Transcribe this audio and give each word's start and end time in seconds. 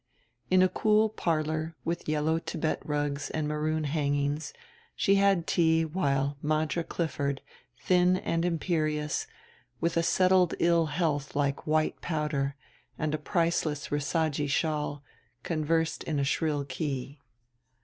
In 0.49 0.63
a 0.63 0.67
cool 0.67 1.09
parlor 1.09 1.75
with 1.85 2.09
yellow 2.09 2.39
Tibet 2.39 2.79
rugs 2.83 3.29
and 3.29 3.47
maroon 3.47 3.83
hangings 3.83 4.51
she 4.95 5.13
had 5.21 5.45
tea 5.45 5.85
while 5.85 6.37
Madra 6.43 6.83
Clifford, 6.83 7.43
thin 7.79 8.17
and 8.17 8.43
imperious, 8.43 9.27
with 9.79 9.95
a 9.97 10.01
settled 10.01 10.55
ill 10.57 10.87
health 10.87 11.35
like 11.35 11.67
white 11.67 12.01
powder 12.01 12.55
and 12.97 13.13
a 13.13 13.19
priceless 13.19 13.89
Risajii 13.89 14.49
shawl, 14.49 15.03
conversed 15.43 16.03
in 16.05 16.17
a 16.17 16.23
shrill 16.23 16.65
key. 16.65 17.19